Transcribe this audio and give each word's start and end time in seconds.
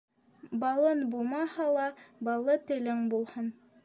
Балын 0.61 1.03
булмаһа 1.11 1.67
ла, 1.75 1.85
баллы 2.29 2.57
телең 2.73 3.05
булһын. 3.13 3.53